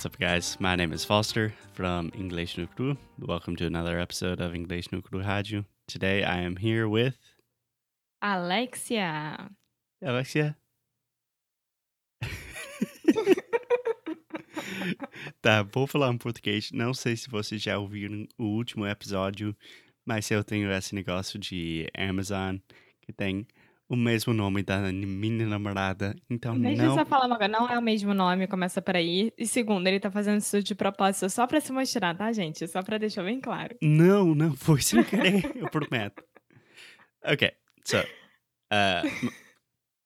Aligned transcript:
What's 0.00 0.06
up, 0.06 0.18
guys? 0.18 0.56
My 0.58 0.76
name 0.76 0.94
is 0.94 1.04
Foster 1.04 1.52
from 1.74 2.10
English 2.14 2.56
no. 2.56 2.96
Welcome 3.18 3.54
to 3.56 3.66
another 3.66 4.00
episode 4.00 4.40
of 4.40 4.54
English 4.54 4.90
no 4.90 5.02
Cru 5.02 5.22
Rádio. 5.22 5.66
Today 5.86 6.24
I 6.24 6.38
am 6.38 6.56
here 6.56 6.88
with 6.88 7.18
Alexia. 8.22 9.50
Alexia. 10.02 10.56
tá, 15.42 15.62
vou 15.64 15.86
falar 15.86 16.10
em 16.10 16.16
português. 16.16 16.70
Não 16.72 16.94
sei 16.94 17.14
se 17.14 17.28
vocês 17.28 17.60
já 17.60 17.76
ouviram 17.76 18.26
o 18.38 18.44
último 18.44 18.86
episódio, 18.86 19.54
mas 20.06 20.30
eu 20.30 20.42
tenho 20.42 20.72
esse 20.72 20.94
negócio 20.94 21.38
de 21.38 21.86
Amazon 21.94 22.56
que 23.02 23.12
tem 23.12 23.46
o 23.90 23.96
mesmo 23.96 24.32
nome 24.32 24.62
da 24.62 24.92
minha 24.92 25.48
namorada. 25.48 26.14
Então 26.30 26.56
Deixa 26.56 26.80
não. 26.80 26.92
eu 26.92 26.94
só 26.94 27.04
falar 27.04 27.26
uma 27.26 27.36
coisa, 27.36 27.50
não 27.50 27.68
é 27.68 27.76
o 27.76 27.82
mesmo 27.82 28.14
nome, 28.14 28.46
começa 28.46 28.80
por 28.80 28.94
aí. 28.94 29.32
E 29.36 29.44
segundo, 29.44 29.84
ele 29.88 29.98
tá 29.98 30.12
fazendo 30.12 30.38
isso 30.38 30.62
de 30.62 30.76
propósito 30.76 31.28
só 31.28 31.44
pra 31.44 31.60
se 31.60 31.72
mostrar, 31.72 32.16
tá, 32.16 32.32
gente? 32.32 32.68
Só 32.68 32.84
pra 32.84 32.98
deixar 32.98 33.24
bem 33.24 33.40
claro. 33.40 33.76
Não, 33.82 34.32
não 34.32 34.54
foi 34.54 34.80
sem 34.80 35.02
querer, 35.10 35.56
eu 35.56 35.68
prometo. 35.68 36.22
Okay, 37.24 37.50
so, 37.84 37.98
uh, 37.98 39.02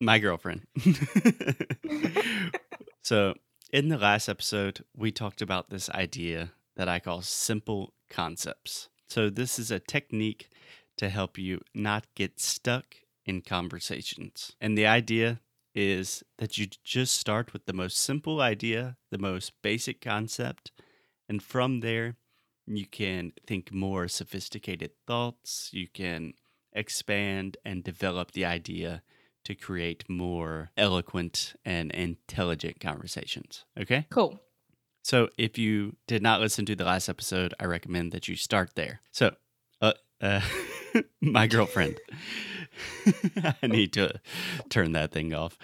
my 0.01 0.19
girlfriend. 0.19 0.63
so, 3.03 3.35
in 3.71 3.91
the 3.91 3.99
last 3.99 4.31
episode, 4.31 4.83
we 4.97 5.13
talked 5.13 5.43
about 5.43 5.69
this 5.69 5.91
idea 5.91 6.53
that 6.77 6.89
I 6.89 7.01
call 7.01 7.21
simple 7.21 7.93
concepts. 8.09 8.89
So, 9.09 9.29
this 9.29 9.59
is 9.59 9.71
a 9.71 9.79
technique 9.79 10.49
to 10.97 11.11
help 11.11 11.39
you 11.39 11.61
not 11.75 12.07
get 12.17 12.41
stuck 12.41 13.04
in 13.25 13.43
conversations. 13.43 14.53
And 14.61 14.77
the 14.77 14.87
idea 14.87 15.41
is 15.75 16.23
that 16.39 16.57
you 16.57 16.69
just 16.85 17.17
start 17.17 17.53
with 17.53 17.67
the 17.67 17.73
most 17.73 17.97
simple 17.99 18.41
idea, 18.41 18.97
the 19.11 19.19
most 19.19 19.53
basic 19.63 20.01
concept, 20.01 20.71
and 21.29 21.43
from 21.43 21.81
there, 21.81 22.17
you 22.67 22.87
can 22.87 23.33
think 23.47 23.73
more 23.73 24.09
sophisticated 24.09 24.93
thoughts. 25.07 25.71
You 25.73 25.89
can 25.89 26.35
expand 26.73 27.57
and 27.65 27.85
develop 27.85 28.33
the 28.33 28.45
idea 28.45 29.03
to 29.45 29.55
create 29.55 30.09
more 30.09 30.71
eloquent 30.77 31.55
and 31.65 31.91
intelligent 31.93 32.81
conversations. 32.81 33.65
Okay? 33.79 34.07
Cool. 34.11 34.41
So 35.03 35.29
if 35.37 35.59
you 35.59 35.97
did 36.07 36.23
not 36.23 36.41
listen 36.41 36.65
to 36.67 36.75
the 36.75 36.85
last 36.85 37.09
episode, 37.09 37.53
I 37.61 37.67
recommend 37.67 38.13
that 38.13 38.27
you 38.27 38.37
start 38.37 38.71
there. 38.75 39.03
So, 39.13 39.35
uh, 39.83 39.93
uh, 40.21 40.41
my 41.21 41.47
girlfriend, 41.47 41.99
I 43.63 43.67
need 43.67 43.93
to 43.95 44.21
turn 44.69 44.93
that 44.93 45.13
thing 45.13 45.35
off. 45.35 45.57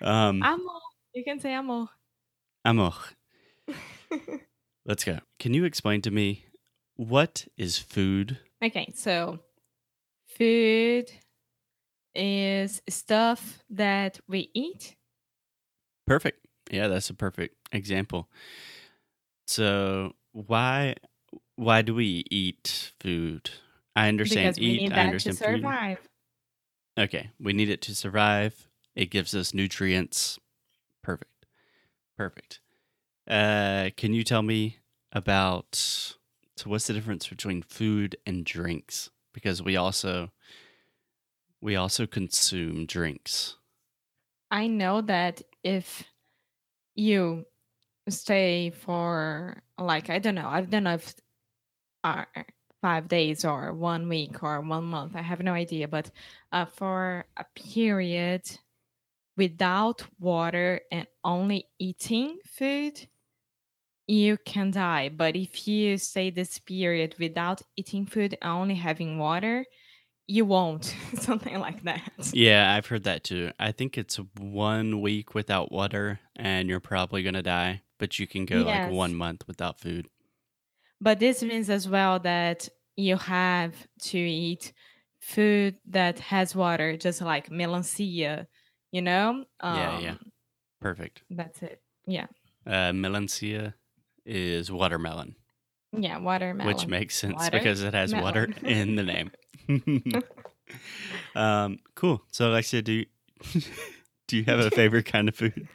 Um, 0.00 0.42
Amor. 0.42 0.80
You 1.14 1.24
can 1.24 1.40
say 1.40 1.52
amor. 1.52 1.88
amor, 2.64 2.92
let's 4.86 5.04
go. 5.04 5.18
Can 5.38 5.52
you 5.52 5.64
explain 5.64 6.00
to 6.02 6.10
me 6.10 6.46
what 6.96 7.46
is 7.56 7.78
food? 7.78 8.38
okay, 8.64 8.90
so 8.94 9.38
food 10.26 11.10
is 12.14 12.80
stuff 12.88 13.62
that 13.70 14.20
we 14.26 14.50
eat. 14.54 14.96
Perfect. 16.06 16.46
Yeah, 16.70 16.88
that's 16.88 17.10
a 17.10 17.14
perfect 17.14 17.56
example. 17.72 18.28
So 19.46 20.12
why 20.32 20.94
why 21.56 21.82
do 21.82 21.94
we 21.94 22.24
eat 22.30 22.92
food? 23.00 23.50
I 23.94 24.08
understand 24.08 24.54
because 24.56 24.60
we 24.60 24.66
eat. 24.66 24.76
need 24.82 24.92
I 24.92 25.10
that 25.10 25.18
to 25.20 25.32
survive. 25.34 25.98
food. 25.98 26.08
Okay, 26.98 27.30
we 27.40 27.52
need 27.52 27.70
it 27.70 27.80
to 27.82 27.94
survive. 27.94 28.68
It 28.94 29.10
gives 29.10 29.34
us 29.34 29.54
nutrients. 29.54 30.38
Perfect. 31.02 31.46
Perfect. 32.16 32.60
Uh, 33.26 33.90
can 33.96 34.12
you 34.12 34.24
tell 34.24 34.42
me 34.42 34.78
about 35.12 35.74
so 35.74 36.70
what's 36.70 36.86
the 36.86 36.92
difference 36.92 37.26
between 37.28 37.62
food 37.62 38.16
and 38.26 38.44
drinks? 38.44 39.10
Because 39.32 39.62
we 39.62 39.76
also 39.76 40.30
we 41.60 41.76
also 41.76 42.06
consume 42.06 42.84
drinks. 42.86 43.56
I 44.50 44.66
know 44.66 45.00
that 45.02 45.40
if 45.64 46.04
you 46.94 47.46
stay 48.08 48.70
for 48.70 49.62
like 49.78 50.10
I 50.10 50.18
don't 50.18 50.34
know, 50.34 50.48
I 50.48 50.60
don't 50.60 50.84
know 50.84 50.94
if 50.94 51.14
are 52.04 52.28
five 52.82 53.08
days 53.08 53.44
or 53.44 53.72
one 53.72 54.08
week 54.08 54.42
or 54.42 54.60
one 54.60 54.84
month. 54.84 55.16
I 55.16 55.22
have 55.22 55.40
no 55.40 55.52
idea, 55.52 55.88
but 55.88 56.10
uh, 56.50 56.66
for 56.66 57.24
a 57.36 57.44
period 57.54 58.42
without 59.36 60.02
water 60.18 60.80
and 60.90 61.06
only 61.24 61.68
eating 61.78 62.38
food, 62.44 63.06
you 64.06 64.36
can 64.44 64.72
die. 64.72 65.08
But 65.08 65.36
if 65.36 65.66
you 65.66 65.96
stay 65.96 66.30
this 66.30 66.58
period 66.58 67.14
without 67.18 67.62
eating 67.76 68.04
food 68.04 68.36
and 68.42 68.50
only 68.50 68.74
having 68.74 69.18
water, 69.18 69.64
you 70.26 70.44
won't. 70.44 70.94
Something 71.14 71.60
like 71.60 71.82
that. 71.84 72.30
Yeah, 72.32 72.74
I've 72.74 72.86
heard 72.86 73.04
that 73.04 73.24
too. 73.24 73.52
I 73.60 73.72
think 73.72 73.96
it's 73.96 74.16
one 74.38 75.00
week 75.00 75.34
without 75.34 75.70
water 75.70 76.20
and 76.34 76.68
you're 76.68 76.80
probably 76.80 77.22
going 77.22 77.34
to 77.34 77.42
die, 77.42 77.82
but 77.98 78.18
you 78.18 78.26
can 78.26 78.44
go 78.44 78.62
like 78.62 78.90
one 78.90 79.14
month 79.14 79.46
without 79.46 79.80
food. 79.80 80.08
But 81.02 81.18
this 81.18 81.42
means 81.42 81.68
as 81.68 81.88
well 81.88 82.20
that 82.20 82.68
you 82.94 83.16
have 83.16 83.74
to 84.02 84.18
eat 84.18 84.72
food 85.18 85.74
that 85.88 86.20
has 86.20 86.54
water, 86.54 86.96
just 86.96 87.20
like 87.20 87.50
melancia, 87.50 88.46
you 88.92 89.02
know? 89.02 89.44
Yeah, 89.64 89.98
yeah. 89.98 90.10
Um, 90.12 90.18
Perfect. 90.80 91.24
That's 91.28 91.60
it. 91.60 91.82
Yeah. 92.06 92.26
Uh, 92.64 92.92
melancia 92.92 93.74
is 94.24 94.70
watermelon, 94.70 95.34
Yeah, 95.92 96.18
watermelon. 96.18 96.72
which 96.72 96.86
makes 96.86 97.16
sense 97.16 97.34
Water 97.34 97.58
because 97.58 97.82
it 97.82 97.94
has 97.94 98.14
water 98.14 98.48
in 98.62 98.94
the 98.94 99.02
name. 99.02 99.32
um, 101.34 101.78
cool. 101.96 102.22
So, 102.30 102.48
Alexia, 102.48 102.80
do 102.82 102.92
you, 102.92 103.06
do 104.28 104.36
you 104.36 104.44
have 104.44 104.60
a 104.60 104.70
favorite 104.70 105.06
kind 105.06 105.28
of 105.28 105.34
food? 105.34 105.66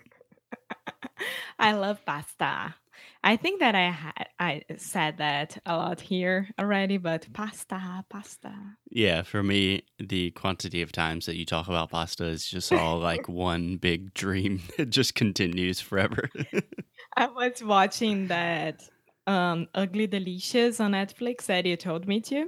I 1.60 1.74
love 1.74 2.06
pasta. 2.06 2.76
I 3.24 3.36
think 3.36 3.60
that 3.60 3.76
I 3.76 3.92
had 3.92 4.28
I 4.40 4.62
said 4.78 5.18
that 5.18 5.58
a 5.66 5.76
lot 5.76 6.00
here 6.00 6.50
already, 6.60 6.98
but 6.98 7.28
pasta, 7.34 8.06
pasta. 8.10 8.54
Yeah, 8.90 9.24
for 9.24 9.44
me, 9.44 9.84
the 10.00 10.32
quantity 10.32 10.82
of 10.82 10.92
times 10.92 11.26
that 11.26 11.36
you 11.36 11.46
talk 11.46 11.68
about 11.68 11.92
pasta 11.92 12.26
is 12.26 12.46
just 12.46 12.72
all 12.72 13.00
like 13.00 13.28
one 13.28 13.78
big 13.78 14.14
dream. 14.14 14.62
It 14.78 14.90
just 14.90 15.16
continues 15.16 15.82
forever. 15.82 16.30
I 17.18 17.28
was 17.28 17.64
watching 17.64 18.28
that 18.28 18.84
um 19.26 19.68
Ugly 19.74 20.08
Delicious 20.08 20.80
on 20.80 20.92
Netflix 20.92 21.46
that 21.48 21.66
you 21.66 21.76
told 21.76 22.08
me 22.08 22.22
to. 22.22 22.48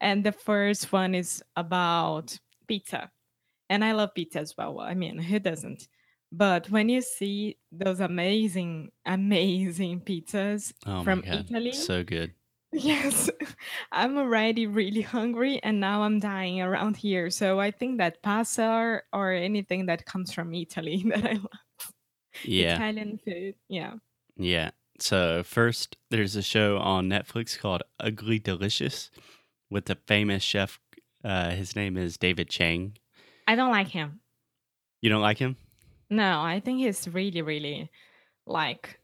And 0.00 0.24
the 0.24 0.32
first 0.32 0.92
one 0.92 1.14
is 1.14 1.42
about 1.56 2.38
pizza. 2.66 3.10
And 3.68 3.84
I 3.84 3.92
love 3.92 4.14
pizza 4.14 4.40
as 4.40 4.54
well. 4.56 4.80
I 4.80 4.94
mean, 4.94 5.18
who 5.18 5.38
doesn't? 5.38 5.86
But 6.32 6.70
when 6.70 6.88
you 6.88 7.00
see 7.00 7.56
those 7.72 8.00
amazing, 8.00 8.92
amazing 9.04 10.00
pizzas 10.02 10.72
oh 10.86 11.02
from. 11.02 11.24
Italy, 11.24 11.72
So 11.72 12.04
good. 12.04 12.34
yes, 12.72 13.28
I'm 13.90 14.16
already 14.16 14.68
really 14.68 15.00
hungry 15.02 15.58
and 15.62 15.80
now 15.80 16.02
I'm 16.02 16.20
dying 16.20 16.60
around 16.60 16.96
here. 16.96 17.28
So 17.30 17.58
I 17.58 17.72
think 17.72 17.98
that 17.98 18.22
pasta 18.22 18.64
or, 18.64 19.02
or 19.12 19.32
anything 19.32 19.86
that 19.86 20.06
comes 20.06 20.32
from 20.32 20.54
Italy 20.54 21.02
that 21.08 21.24
I 21.24 21.32
love, 21.32 21.92
Yeah. 22.44 22.76
Italian 22.76 23.18
food. 23.24 23.54
Yeah. 23.68 23.94
Yeah. 24.36 24.70
So, 25.00 25.42
first, 25.42 25.96
there's 26.10 26.36
a 26.36 26.42
show 26.42 26.76
on 26.76 27.08
Netflix 27.08 27.58
called 27.58 27.82
Ugly 27.98 28.38
Delicious 28.40 29.10
with 29.70 29.86
the 29.86 29.96
famous 30.06 30.42
chef. 30.42 30.78
Uh, 31.24 31.50
his 31.50 31.74
name 31.74 31.96
is 31.96 32.18
David 32.18 32.50
Chang. 32.50 32.98
I 33.48 33.56
don't 33.56 33.70
like 33.70 33.88
him. 33.88 34.20
You 35.00 35.08
don't 35.08 35.22
like 35.22 35.38
him? 35.38 35.56
No, 36.10 36.40
I 36.40 36.60
think 36.60 36.80
he's 36.80 37.08
really, 37.08 37.42
really 37.42 37.90
like 38.46 39.00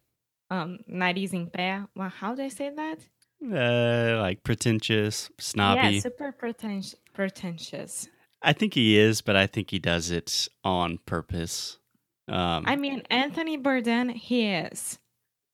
um 0.50 0.78
nariz 0.90 1.32
in 1.32 1.48
pé. 1.48 1.86
Well, 1.94 2.08
how 2.08 2.34
do 2.34 2.42
I 2.42 2.48
say 2.48 2.70
that? 2.70 2.98
Uh, 3.42 4.20
like 4.20 4.42
pretentious, 4.42 5.30
snobby. 5.38 5.96
Yeah, 5.96 6.00
super 6.00 6.32
pretentious. 6.32 6.96
pretentious. 7.12 8.08
I 8.42 8.52
think 8.52 8.74
he 8.74 8.98
is, 8.98 9.22
but 9.22 9.36
I 9.36 9.46
think 9.46 9.70
he 9.70 9.78
does 9.78 10.10
it 10.10 10.48
on 10.64 10.98
purpose. 11.06 11.78
Um, 12.28 12.64
I 12.66 12.76
mean, 12.76 13.02
Anthony 13.10 13.58
Bourdain, 13.58 14.12
he 14.12 14.46
is, 14.46 14.98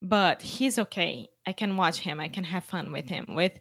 but 0.00 0.43
he's 0.43 0.78
okay. 0.78 1.28
I 1.46 1.52
can 1.52 1.76
watch 1.76 1.98
him. 1.98 2.20
I 2.20 2.28
can 2.28 2.44
have 2.44 2.64
fun 2.64 2.93
with 2.93 3.08
him. 3.08 3.26
With 3.34 3.52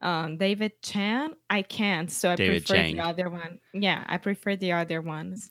um, 0.00 0.36
David 0.36 0.82
Chang, 0.82 1.34
I 1.48 1.62
can't. 1.62 2.10
So 2.10 2.30
I 2.30 2.36
David 2.36 2.66
prefer 2.66 2.82
Chang. 2.82 2.96
the 2.96 3.02
other 3.04 3.30
one. 3.30 3.60
Yeah, 3.72 4.04
I 4.06 4.18
prefer 4.18 4.56
the 4.56 4.72
other 4.72 5.00
ones. 5.00 5.50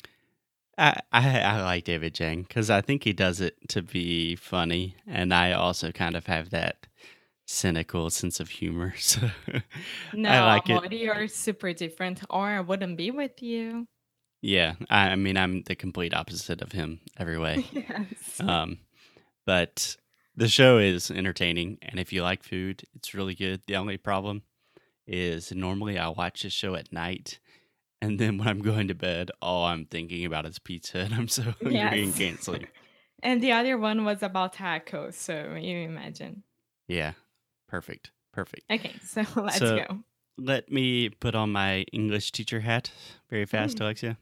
I, 0.80 1.02
I 1.12 1.40
I 1.42 1.62
like 1.62 1.84
David 1.84 2.16
Chang 2.16 2.44
because 2.44 2.70
I 2.70 2.82
think 2.82 3.04
he 3.04 3.14
does 3.14 3.42
it 3.42 3.58
to 3.70 3.82
be 3.82 4.36
funny, 4.36 4.96
and 5.06 5.34
I 5.34 5.52
also 5.52 5.92
kind 5.92 6.16
of 6.16 6.26
have 6.28 6.50
that 6.52 6.88
cynical 7.46 8.10
sense 8.10 8.40
of 8.40 8.50
humor. 8.50 8.94
So 9.00 9.22
No, 10.14 10.30
I 10.30 10.46
like 10.46 10.70
it. 10.70 10.74
Amori, 10.78 11.02
you're 11.02 11.28
super 11.28 11.74
different, 11.74 12.22
or 12.30 12.48
I 12.48 12.60
wouldn't 12.62 12.98
be 12.98 13.12
with 13.12 13.42
you. 13.42 13.88
Yeah, 14.42 14.76
I, 14.90 15.10
I 15.10 15.16
mean, 15.16 15.36
I'm 15.36 15.64
the 15.64 15.76
complete 15.76 16.14
opposite 16.14 16.62
of 16.62 16.72
him 16.72 17.02
every 17.18 17.38
way. 17.38 17.66
yes. 17.74 18.40
Um, 18.40 18.80
but 19.46 19.98
the 20.36 20.48
show 20.48 20.78
is 20.78 21.12
entertaining, 21.12 21.80
and 21.82 22.00
if 22.00 22.14
you 22.14 22.24
like 22.24 22.44
food, 22.44 22.84
it's 22.96 23.14
really 23.14 23.36
good. 23.36 23.62
The 23.68 23.76
only 23.76 23.98
problem 23.98 24.44
is 25.06 25.52
normally 25.52 25.98
I 25.98 26.10
watch 26.10 26.44
this 26.44 26.54
show 26.54 26.76
at 26.76 26.94
night, 26.94 27.40
and 28.02 28.20
then 28.20 28.38
when 28.38 28.48
I'm 28.48 28.60
going 28.62 28.88
to 28.88 28.96
bed, 28.96 29.32
all 29.42 29.66
I'm 29.66 29.86
thinking 29.86 30.26
about 30.26 30.46
is 30.46 30.60
pizza, 30.60 31.00
and 31.00 31.14
I'm 31.14 31.28
so 31.28 31.42
hungry 31.62 31.78
and 31.80 32.08
Yes. 32.08 32.18
can't 32.18 32.44
sleep. 32.44 32.68
And 33.22 33.42
the 33.42 33.52
other 33.52 33.78
one 33.78 34.06
was 34.06 34.24
about 34.24 34.56
tacos. 34.56 35.16
So 35.16 35.56
you 35.60 35.80
imagine. 35.80 36.44
Yeah, 36.88 37.14
perfect, 37.68 38.12
perfect. 38.32 38.64
Okay, 38.72 38.94
so 39.06 39.24
let's 39.36 39.58
So- 39.60 39.78
go. 39.78 40.00
Let 40.42 40.72
me 40.72 41.10
put 41.10 41.36
on 41.36 41.52
my 41.52 41.84
English 41.92 42.32
teacher 42.32 42.62
hat 42.62 42.92
very 43.30 43.46
fast, 43.46 43.78
Mm. 43.78 43.82
Alexia. 43.82 44.18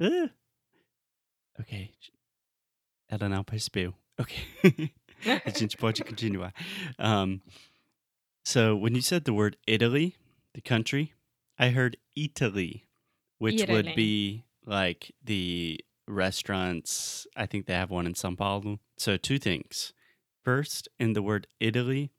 Uh. 0.00 0.26
Ok. 1.60 1.92
Ela 3.08 3.28
não 3.28 3.44
percebeu. 3.44 3.94
Ok. 4.18 4.34
A 5.46 5.50
gente 5.50 5.76
pode 5.76 6.02
continuar. 6.02 6.52
Um, 6.98 7.42
so 8.44 8.74
when 8.74 8.96
you 8.96 9.02
said 9.02 9.24
the 9.24 9.32
word 9.32 9.56
Italy, 9.68 10.16
the 10.54 10.60
country, 10.60 11.12
I 11.58 11.68
heard 11.70 11.96
Italy, 12.16 12.86
which 13.42 13.68
would 13.68 13.94
be 13.96 14.44
like 14.64 15.12
the 15.24 15.80
restaurants. 16.06 17.26
I 17.36 17.46
think 17.46 17.66
they 17.66 17.74
have 17.74 17.90
one 17.90 18.06
in 18.06 18.14
Sao 18.14 18.34
Paulo. 18.36 18.78
So 18.96 19.16
two 19.16 19.38
things. 19.38 19.92
First, 20.44 20.88
in 21.00 21.14
the 21.14 21.22
word 21.22 21.48
Italy, 21.58 22.12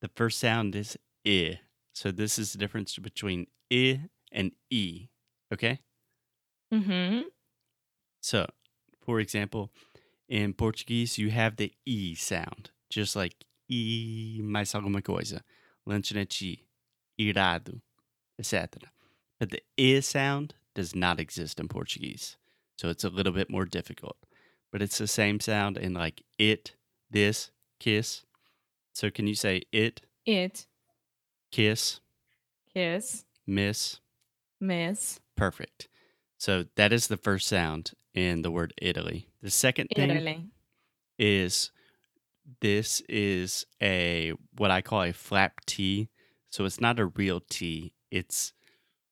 the 0.00 0.08
first 0.16 0.38
sound 0.38 0.74
is 0.74 0.96
I. 1.26 1.60
So 1.92 2.10
this 2.10 2.38
is 2.38 2.52
the 2.52 2.58
difference 2.58 2.96
between 2.98 3.46
I 3.70 4.08
and 4.32 4.52
E. 4.70 5.08
Okay? 5.52 5.80
mm-hmm. 6.72 7.28
So, 8.22 8.46
for 9.02 9.20
example, 9.20 9.70
in 10.30 10.54
Portuguese, 10.54 11.18
you 11.18 11.30
have 11.30 11.56
the 11.56 11.72
E 11.84 12.14
sound, 12.14 12.70
just 12.88 13.16
like 13.16 13.44
E 13.68 14.40
mais 14.42 14.74
alguma 14.74 15.02
coisa, 15.02 15.42
lanchonete, 15.86 16.60
irado, 17.18 17.80
etc. 18.38 18.68
But 19.38 19.50
the 19.50 19.62
I 19.78 20.00
sound 20.00 20.54
does 20.74 20.94
not 20.94 21.20
exist 21.20 21.58
in 21.60 21.68
Portuguese. 21.68 22.36
So 22.76 22.88
it's 22.88 23.04
a 23.04 23.10
little 23.10 23.32
bit 23.32 23.50
more 23.50 23.64
difficult. 23.64 24.16
But 24.72 24.82
it's 24.82 24.98
the 24.98 25.06
same 25.06 25.40
sound 25.40 25.76
in 25.76 25.94
like 25.94 26.22
it, 26.38 26.76
this, 27.10 27.50
kiss. 27.78 28.22
So 28.92 29.10
can 29.10 29.26
you 29.26 29.34
say 29.34 29.62
it, 29.72 30.00
It, 30.26 30.66
kiss, 31.50 32.00
kiss, 32.72 33.24
miss? 33.46 33.98
miss, 34.60 35.20
Perfect. 35.36 35.88
So 36.38 36.66
that 36.76 36.92
is 36.92 37.08
the 37.08 37.16
first 37.16 37.46
sound 37.48 37.92
in 38.14 38.42
the 38.42 38.50
word 38.50 38.72
Italy. 38.80 39.28
The 39.42 39.50
second 39.50 39.88
thing 39.94 40.10
Italy. 40.10 40.46
is 41.18 41.70
this 42.60 43.00
is 43.08 43.66
a 43.82 44.32
what 44.56 44.70
I 44.70 44.80
call 44.82 45.02
a 45.02 45.12
flap 45.12 45.60
T. 45.66 46.08
So 46.50 46.64
it's 46.64 46.80
not 46.80 46.98
a 46.98 47.06
real 47.06 47.40
T. 47.40 47.92
It's 48.10 48.52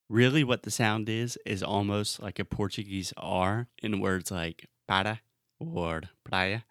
really 0.08 0.44
what 0.44 0.62
the 0.62 0.70
sound 0.70 1.08
is 1.08 1.38
is 1.44 1.62
almost 1.62 2.22
like 2.22 2.38
a 2.38 2.44
Portuguese 2.44 3.12
R 3.16 3.68
in 3.82 4.00
words 4.00 4.30
like 4.30 4.68
para 4.86 5.20
or 5.58 6.02
praia. 6.24 6.64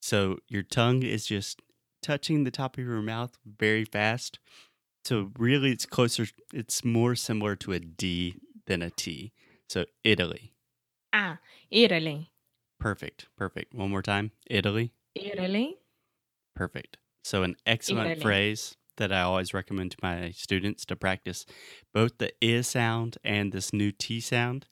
So 0.00 0.38
your 0.48 0.62
tongue 0.62 1.02
is 1.02 1.26
just 1.26 1.60
touching 2.02 2.44
the 2.44 2.50
top 2.50 2.78
of 2.78 2.84
your 2.84 3.02
mouth 3.02 3.36
very 3.44 3.84
fast. 3.84 4.38
So 5.04 5.30
really 5.38 5.70
it's 5.70 5.86
closer 5.86 6.26
it's 6.52 6.84
more 6.84 7.14
similar 7.14 7.56
to 7.56 7.72
a 7.72 7.80
D 7.80 8.36
than 8.66 8.82
a 8.82 8.90
T. 8.90 9.32
So 9.68 9.84
Italy. 10.04 10.52
Ah, 11.12 11.38
Italy. 11.70 12.30
Perfect. 12.78 13.26
Perfect. 13.36 13.74
One 13.74 13.90
more 13.90 14.02
time. 14.02 14.32
Italy. 14.48 14.92
Italy. 15.14 15.78
Perfect. 16.54 16.98
So, 17.24 17.42
an 17.42 17.56
excellent 17.66 18.10
Italy. 18.10 18.22
phrase 18.22 18.76
that 18.96 19.12
I 19.12 19.22
always 19.22 19.54
recommend 19.54 19.92
to 19.92 19.98
my 20.02 20.30
students 20.30 20.84
to 20.86 20.96
practice 20.96 21.46
both 21.92 22.18
the 22.18 22.32
I 22.42 22.60
sound 22.62 23.18
and 23.24 23.52
this 23.52 23.72
new 23.72 23.92
T 23.92 24.20
sound 24.20 24.66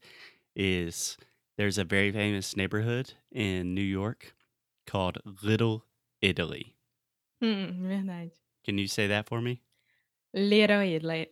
is 0.57 1.17
there's 1.57 1.79
a 1.79 1.85
very 1.85 2.13
famous 2.13 2.57
neighborhood 2.57 3.15
in 3.33 3.75
New 3.75 3.83
York 3.83 4.35
called 4.87 5.19
Little 5.43 5.85
Italy. 6.21 6.75
Verdade. 7.41 8.33
Can 8.65 8.79
you 8.79 8.89
say 8.89 9.07
that 9.07 9.27
for 9.27 9.41
me? 9.41 9.61
Little 10.33 10.81
Italy. 10.81 11.29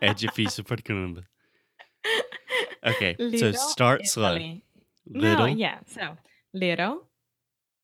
É 0.00 0.14
difícil 0.14 0.64
pra 0.64 0.76
caramba. 0.78 1.24
Okay, 2.86 3.16
so 3.18 3.24
Little 3.24 3.54
start 3.54 4.06
slow. 4.06 4.34
Little. 5.06 5.46
No, 5.46 5.46
yeah. 5.46 5.78
So, 5.86 6.16
little 6.52 7.06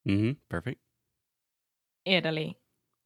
Mm-hmm, 0.06 0.32
perfect. 0.48 0.80
Italy. 2.04 2.56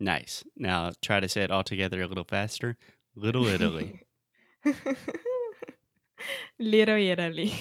Nice. 0.04 0.44
Now 0.54 0.92
try 1.00 1.18
to 1.18 1.28
say 1.30 1.44
it 1.44 1.50
all 1.50 1.64
together 1.64 2.02
a 2.02 2.06
little 2.06 2.24
faster. 2.24 2.76
Little 3.16 3.46
Italy. 3.46 4.02
little 6.58 6.96
Italy. 6.96 7.54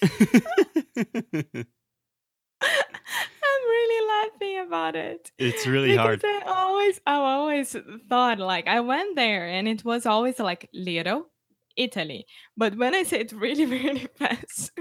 I'm 0.02 1.66
really 3.76 4.08
laughing 4.08 4.58
about 4.66 4.96
it. 4.96 5.30
it's 5.38 5.66
really 5.66 5.90
because 5.90 6.22
hard. 6.22 6.24
I 6.24 6.42
always, 6.46 7.00
I 7.06 7.14
always 7.16 7.76
thought 8.08 8.38
like 8.38 8.66
I 8.68 8.80
went 8.80 9.14
there 9.16 9.46
and 9.46 9.68
it 9.68 9.84
was 9.84 10.06
always 10.06 10.38
like 10.38 10.70
little 10.72 11.26
Italy, 11.76 12.24
but 12.56 12.74
when 12.78 12.94
I 12.94 13.02
say 13.02 13.20
it 13.20 13.32
really, 13.32 13.66
really 13.76 14.08
fast, 14.16 14.72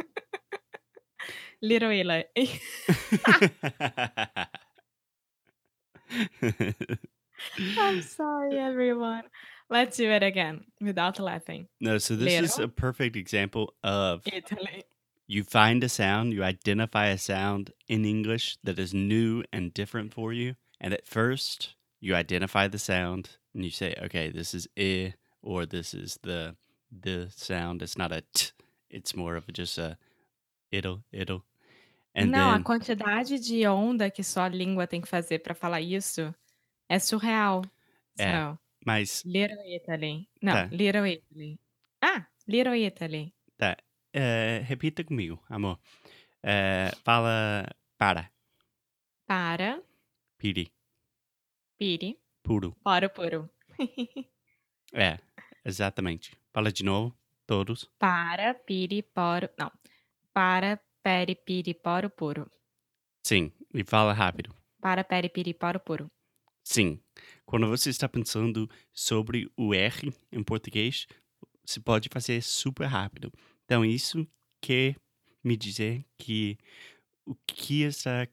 little 1.62 1.92
Italy. 1.92 2.24
I'm 6.42 8.02
sorry, 8.02 8.58
everyone. 8.58 9.24
Let's 9.70 9.98
do 9.98 10.10
it 10.10 10.24
again 10.24 10.66
without 10.82 11.20
laughing. 11.20 11.68
no, 11.80 11.98
so 11.98 12.16
this 12.16 12.42
is 12.42 12.60
a 12.60 12.68
perfect 12.68 13.16
example 13.16 13.74
of 13.84 14.24
Italy. 14.32 14.84
you 15.28 15.44
find 15.44 15.84
a 15.84 15.90
sound, 15.90 16.34
you 16.34 16.44
identify 16.44 17.08
a 17.08 17.18
sound 17.18 17.72
in 17.88 18.04
English 18.04 18.58
that 18.64 18.78
is 18.78 18.94
new 18.94 19.44
and 19.54 19.74
different 19.74 20.14
for 20.14 20.34
you. 20.34 20.56
And 20.82 20.94
at 20.94 21.08
first, 21.08 21.76
you 22.02 22.16
identify 22.16 22.68
the 22.68 22.80
sound 22.80 23.38
and 23.54 23.64
you 23.64 23.72
say, 23.72 23.96
okay, 24.04 24.30
this 24.30 24.54
is 24.54 24.68
I 24.78 25.14
or 25.42 25.66
this 25.66 25.94
is 25.94 26.20
the 26.24 26.56
the 26.92 27.30
sound. 27.34 27.82
It's 27.82 27.98
not 27.98 28.12
a 28.12 28.24
t, 28.34 28.52
it's 28.90 29.16
more 29.16 29.36
of 29.36 29.52
just 29.54 29.78
a 29.78 29.98
it'll, 30.72 31.04
it'll. 31.12 31.46
And 32.16 32.28
Não, 32.28 32.50
a 32.50 32.54
then, 32.56 32.64
quantidade 32.64 33.40
de 33.40 33.66
onda 33.68 34.12
que 34.12 34.24
só 34.24 34.42
a 34.42 34.50
língua 34.50 34.86
tem 34.88 35.00
que 35.02 35.08
fazer 35.08 35.40
pra 35.40 35.54
falar 35.56 35.80
isso 35.82 36.34
é 36.90 37.00
surreal. 37.00 37.62
é, 38.20 38.32
So, 38.52 38.60
mas 38.86 39.24
Little 39.26 39.66
Italy. 39.76 40.30
Não, 40.42 40.54
tá, 40.54 40.66
Little 40.66 41.08
Italy. 41.08 41.60
Ah, 42.02 42.26
Little 42.48 42.76
Italy. 42.76 43.34
tá. 43.58 43.78
É, 44.14 44.62
repita 44.66 45.06
comigo, 45.06 45.42
amor. 45.50 45.80
É, 46.44 46.92
fala 47.06 47.66
para, 47.98 48.30
Para, 49.26 49.82
piri, 50.38 50.70
piri, 51.78 52.20
puro. 52.44 52.76
para, 52.84 53.08
puro. 53.08 53.50
É, 54.94 55.18
exatamente. 55.64 56.38
Fala 56.52 56.72
de 56.72 56.84
novo, 56.84 57.16
todos. 57.48 57.90
Para, 57.98 58.54
piri, 58.54 59.02
poro. 59.02 59.50
Não. 59.58 59.72
Para, 60.34 60.78
peri, 61.04 61.36
piri, 61.36 61.74
poro, 61.74 62.10
puro. 62.10 62.50
Sim, 63.26 63.52
e 63.74 63.84
fala 63.84 64.14
rápido. 64.14 64.54
Para, 64.80 65.04
peri, 65.04 65.30
piri, 65.30 65.54
poro, 65.54 65.80
puro. 65.80 66.12
Sim. 66.64 67.00
Quando 67.46 67.68
você 67.68 67.90
está 67.90 68.08
pensando 68.08 68.70
sobre 68.94 69.52
o 69.58 69.74
R 69.74 70.14
em 70.32 70.44
português, 70.44 71.08
você 71.66 71.80
pode 71.80 72.10
fazer 72.12 72.42
super 72.42 72.86
rápido. 72.86 73.32
Então, 73.66 73.84
isso 73.86 74.28
quer 74.62 74.96
me 75.44 75.56
dizer 75.56 76.06
que 76.18 76.58
o 77.26 77.36
que 77.48 77.82
está 77.84 78.28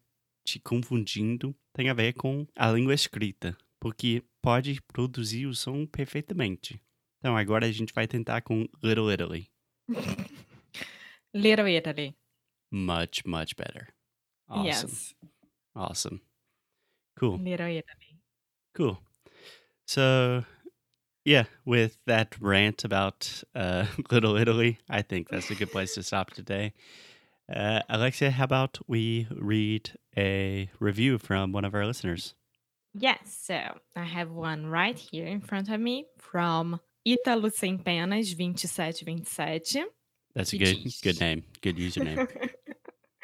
te 0.45 0.59
confundindo 0.59 1.55
tem 1.73 1.89
a 1.89 1.95
ver 1.95 2.15
com 2.15 2.47
a 2.57 2.71
língua 2.71 2.95
escrita, 2.95 3.57
porque 3.81 4.23
pode 4.43 4.81
produzir 4.83 5.47
o 5.47 5.55
som 5.55 5.87
perfeitamente. 5.87 6.81
Então, 7.19 7.37
agora 7.37 7.67
a 7.67 7.73
gente 7.73 7.93
vai 7.93 8.07
tentar 8.07 8.43
com 8.43 8.67
Little 8.83 9.13
Italy. 9.13 9.51
Little 11.35 11.69
Italy. 11.69 12.17
Much, 12.71 13.25
much 13.25 13.57
better. 13.57 13.89
Awesome. 14.49 14.65
Yes. 14.67 15.15
Awesome. 15.75 16.21
Cool. 17.19 17.39
Cool. 18.75 18.99
So, 19.87 20.45
yeah, 21.25 21.45
with 21.65 21.99
that 22.07 22.37
rant 22.41 22.85
about 22.85 23.43
uh, 23.55 23.87
Little 24.11 24.37
Italy, 24.37 24.79
I 24.89 25.03
think 25.03 25.29
that's 25.29 25.51
a 25.51 25.55
good 25.55 25.73
place 25.73 25.95
to 25.95 26.03
stop 26.03 26.31
today. 26.31 26.75
Uh, 27.55 27.81
Alexia, 27.89 28.31
how 28.31 28.45
about 28.45 28.79
we 28.87 29.27
read 29.31 29.91
a 30.17 30.71
review 30.81 31.19
from 31.19 31.53
one 31.53 31.65
of 31.65 31.75
our 31.75 31.87
listeners? 31.87 32.35
Yes, 32.95 33.39
so 33.43 33.59
I 33.97 34.05
have 34.05 34.31
one 34.31 34.67
right 34.67 34.99
here 34.99 35.27
in 35.27 35.41
front 35.41 35.71
of 35.71 35.81
me 35.81 36.07
from 36.19 36.81
Ítalo 37.07 37.53
Sem 37.53 37.79
Penas 37.79 38.35
2727. 38.35 39.89
That's 40.35 40.53
a 40.53 40.59
good 40.59 40.77
good 41.03 41.21
name, 41.21 41.45
good 41.63 41.77
username. 41.77 42.29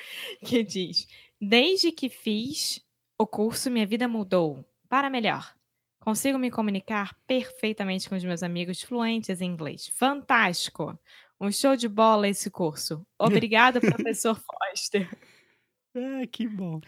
que 0.45 0.63
diz: 0.63 1.07
Desde 1.41 1.93
que 1.93 2.09
fiz 2.09 2.85
o 3.19 3.27
curso, 3.27 3.71
minha 3.71 3.87
vida 3.87 4.09
mudou 4.09 4.65
para 4.89 5.11
melhor. 5.11 5.55
Consigo 6.01 6.39
me 6.39 6.51
comunicar 6.51 7.17
perfeitamente 7.27 8.09
com 8.09 8.15
os 8.15 8.25
meus 8.25 8.43
amigos 8.43 8.83
fluentes 8.83 9.41
em 9.41 9.51
inglês. 9.51 9.89
Fantástico! 9.89 10.99
Um 11.41 11.51
show 11.51 11.77
de 11.77 11.89
bola 11.89 12.29
esse 12.29 12.51
curso. 12.51 13.05
Obrigado, 13.19 13.81
professor 14.15 14.39
Foster. 14.39 15.09
ah, 15.95 16.27
que 16.31 16.47
bom. 16.47 16.81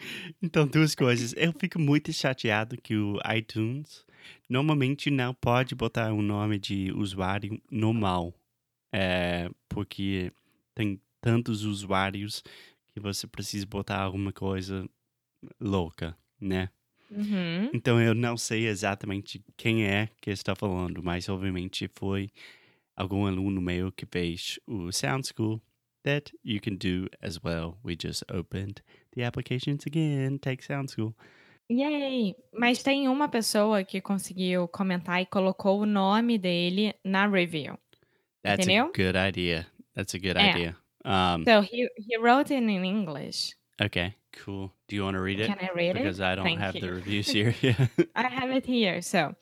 Então, 0.43 0.67
duas 0.67 0.95
coisas. 0.95 1.35
Eu 1.37 1.53
fico 1.59 1.79
muito 1.79 2.13
chateado 2.13 2.81
que 2.81 2.95
o 2.95 3.19
iTunes 3.35 4.05
normalmente 4.49 5.11
não 5.11 5.35
pode 5.35 5.75
botar 5.75 6.13
um 6.13 6.23
nome 6.23 6.59
de 6.59 6.93
usuário 6.93 7.61
normal. 7.71 8.35
É, 8.93 9.51
porque 9.69 10.33
tem 10.75 11.01
tantos 11.21 11.65
usuários 11.65 12.43
que 12.97 13.01
você 13.01 13.27
precisa 13.27 13.67
botar 13.67 14.01
alguma 14.01 14.33
coisa 14.33 14.89
louca, 15.61 16.17
né? 16.41 16.71
Uhum. 17.11 17.71
Então 17.75 18.01
eu 18.01 18.15
não 18.15 18.39
sei 18.39 18.67
exatamente 18.67 19.45
quem 19.55 19.85
é 19.87 20.09
que 20.19 20.31
está 20.31 20.57
falando, 20.57 21.03
mas 21.03 21.29
obviamente 21.29 21.91
foi 21.95 22.31
algum 22.97 23.27
aluno 23.27 23.61
meu 23.61 23.93
que 23.93 24.07
fez 24.07 24.59
o 24.67 24.91
Sound 24.91 25.29
School 25.29 25.61
that 26.05 26.33
you 26.43 26.59
can 26.59 26.77
do 26.77 27.07
as 27.21 27.39
well. 27.45 27.77
We 27.85 27.99
just 28.03 28.23
opened 28.33 28.83
the 29.15 29.25
applications 29.27 29.85
again. 29.87 30.39
Take 30.39 30.65
Sound 30.65 30.91
School. 30.91 31.15
Yay! 31.71 32.35
Mas 32.55 32.83
tem 32.83 33.09
uma 33.09 33.29
pessoa 33.29 33.85
que 33.85 34.01
conseguiu 34.01 34.67
comentar 34.69 35.21
e 35.21 35.27
colocou 35.27 35.81
o 35.83 35.87
nome 35.87 36.39
dele 36.39 36.95
na 37.05 37.27
review. 37.27 37.77
That's 38.43 38.65
Entendeu? 38.67 38.87
a 38.87 38.97
good 38.97 39.19
idea. 39.19 39.67
That's 39.95 40.15
a 40.15 40.19
good 40.19 40.39
É. 40.39 40.51
idea. 40.51 40.77
Um, 41.07 41.45
So 41.45 41.61
he, 41.63 41.89
he 41.97 42.17
wrote 42.17 42.51
it 42.51 42.57
in 42.63 42.69
English. 42.69 43.55
okay, 43.81 44.17
cool. 44.33 44.73
Do 44.89 44.97
you 44.97 45.05
want 45.05 45.15
to 45.17 45.21
read 45.23 45.41
it? 45.41 45.47
Can 45.47 45.59
I 45.61 45.71
read 45.75 45.95
Because 45.95 45.97
it? 45.97 46.03
Because 46.03 46.21
I 46.21 46.35
don't 46.35 46.45
Thank 46.45 46.61
have 46.61 46.75
you. 46.75 46.81
the 46.83 46.91
reviews 46.93 47.29
here. 47.37 47.55
yeah. 47.63 47.87
I 48.15 48.29
have 48.29 48.51
it 48.51 48.67
here. 48.67 49.01
So 49.03 49.35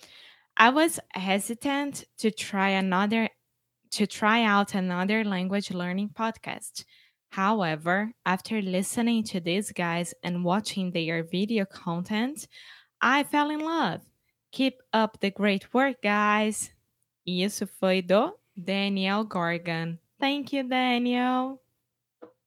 I 0.57 0.71
was 0.71 1.01
hesitant 1.15 2.05
to 2.19 2.31
try 2.31 2.71
another 2.71 3.29
to 3.93 4.07
try 4.07 4.43
out 4.45 4.75
another 4.75 5.25
language 5.25 5.71
learning 5.73 6.11
podcast. 6.19 6.85
However, 7.31 8.13
after 8.27 8.61
listening 8.63 9.25
to 9.25 9.41
these 9.41 9.73
guys 9.73 10.15
and 10.23 10.45
watching 10.45 10.91
their 10.93 11.23
video 11.25 11.65
content, 11.65 12.47
I 13.01 13.25
fell 13.25 13.51
in 13.51 13.61
love. 13.61 14.01
Keep 14.53 14.83
up 14.93 15.19
the 15.21 15.31
great 15.31 15.73
work, 15.75 16.03
guys. 16.03 16.71
Isso 17.27 17.67
foi 17.67 18.03
do 18.03 18.35
Daniel 18.57 19.25
Gorgon. 19.25 19.99
Thank 20.25 20.55
you, 20.55 20.63
Daniel. 20.63 21.61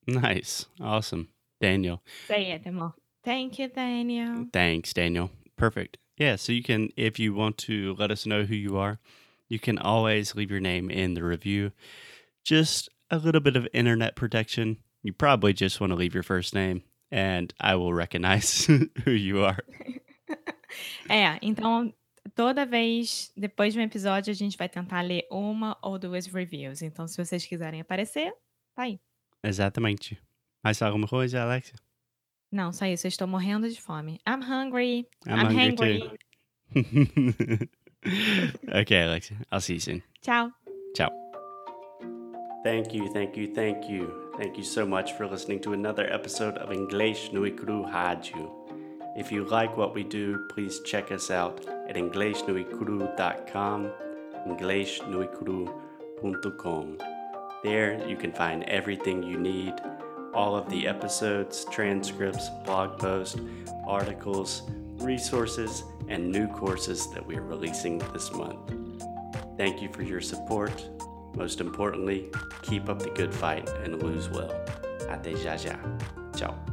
nice. 0.04 0.66
Awesome. 0.80 1.28
Daniel. 1.60 2.02
Say 2.26 2.50
it, 2.50 2.66
amor. 2.66 2.94
Thank 3.24 3.60
you, 3.60 3.68
Daniel. 3.68 4.46
Thanks, 4.52 4.92
Daniel. 4.92 5.30
Perfect. 5.56 5.96
Yeah, 6.16 6.34
so 6.34 6.50
you 6.50 6.64
can, 6.64 6.88
if 6.96 7.20
you 7.20 7.34
want 7.34 7.56
to 7.58 7.94
let 7.96 8.10
us 8.10 8.26
know 8.26 8.42
who 8.42 8.56
you 8.56 8.76
are, 8.76 8.98
you 9.48 9.60
can 9.60 9.78
always 9.78 10.34
leave 10.34 10.50
your 10.50 10.58
name 10.58 10.90
in 10.90 11.14
the 11.14 11.22
review. 11.22 11.70
Just 12.44 12.88
a 13.12 13.16
little 13.16 13.40
bit 13.40 13.54
of 13.54 13.68
internet 13.72 14.16
protection. 14.16 14.78
You 15.04 15.12
probably 15.12 15.52
just 15.52 15.80
want 15.80 15.92
to 15.92 15.96
leave 15.96 16.14
your 16.14 16.24
first 16.24 16.56
name, 16.56 16.82
and 17.12 17.54
I 17.60 17.76
will 17.76 17.94
recognize 17.94 18.64
who 19.04 19.12
you 19.12 19.44
are. 19.44 19.60
É, 21.08 21.38
então 21.40 21.94
toda 22.38 22.64
vez 22.64 23.32
depois 23.36 23.74
de 23.74 23.80
um 23.80 23.82
episódio 23.82 24.30
a 24.30 24.34
gente 24.34 24.56
vai 24.56 24.68
tentar 24.68 25.00
ler 25.00 25.26
uma 25.28 25.76
ou 25.82 25.98
duas 25.98 26.24
reviews. 26.26 26.82
Então, 26.82 27.08
se 27.08 27.16
vocês 27.16 27.44
quiserem 27.44 27.80
aparecer, 27.80 28.32
tá 28.76 28.84
aí. 28.84 29.00
Exatamente. 29.42 30.16
Mais 30.62 30.80
alguma 30.80 31.08
coisa, 31.08 31.42
Alexia? 31.42 31.74
Não, 32.52 32.72
só 32.72 32.86
isso. 32.86 33.08
Eu 33.08 33.08
estou 33.08 33.26
morrendo 33.26 33.68
de 33.68 33.80
fome. 33.82 34.20
I'm 34.24 34.40
hungry. 34.40 35.08
I'm 35.26 35.48
hungry 35.48 35.74
too. 35.74 36.16
okay, 38.80 39.02
Alexia. 39.02 39.36
I'll 39.50 39.60
see 39.60 39.74
you 39.74 39.80
soon. 39.80 40.02
Tchau. 40.22 40.52
Ciao. 40.94 41.10
Thank 42.62 42.94
you, 42.94 43.12
thank 43.12 43.36
you, 43.36 43.52
thank 43.52 43.90
you. 43.90 44.30
Thank 44.36 44.58
you 44.58 44.64
so 44.64 44.86
much 44.86 45.14
for 45.14 45.26
listening 45.26 45.60
to 45.62 45.72
another 45.72 46.06
episode 46.12 46.56
of 46.58 46.70
English 46.70 47.32
Nui 47.32 47.50
Cru 47.50 47.82
Rádio. 47.82 48.57
If 49.18 49.30
you 49.32 49.44
like 49.44 49.76
what 49.76 49.94
we 49.96 50.04
do, 50.04 50.46
please 50.48 50.78
check 50.80 51.10
us 51.10 51.28
out 51.28 51.66
at 51.88 51.96
EnglishNuiCru.com, 51.96 53.90
EnglishNuiCru.com. 54.46 56.98
There 57.64 58.08
you 58.08 58.16
can 58.16 58.32
find 58.32 58.62
everything 58.64 59.24
you 59.24 59.36
need 59.36 59.74
all 60.32 60.56
of 60.56 60.70
the 60.70 60.86
episodes, 60.86 61.66
transcripts, 61.72 62.48
blog 62.64 62.96
posts, 63.00 63.40
articles, 63.88 64.62
resources, 64.98 65.82
and 66.08 66.30
new 66.30 66.46
courses 66.46 67.10
that 67.10 67.26
we 67.26 67.36
are 67.36 67.42
releasing 67.42 67.98
this 68.12 68.32
month. 68.32 68.72
Thank 69.56 69.82
you 69.82 69.92
for 69.92 70.04
your 70.04 70.20
support. 70.20 70.88
Most 71.34 71.60
importantly, 71.60 72.28
keep 72.62 72.88
up 72.88 73.00
the 73.00 73.10
good 73.10 73.34
fight 73.34 73.68
and 73.82 74.00
lose 74.00 74.30
well. 74.30 74.54
Até 75.08 75.34
já 75.34 75.56
já. 75.56 75.76
Ciao. 76.36 76.67